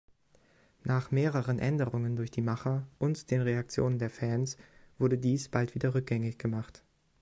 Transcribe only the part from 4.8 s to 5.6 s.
wurde dies